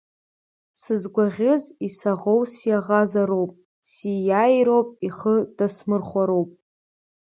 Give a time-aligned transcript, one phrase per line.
[0.81, 3.51] Сызгәаӷьыз, исаӷоу, сиаӷазароуп,
[3.91, 6.51] сииааироуп, ихы дасмырхәароуп.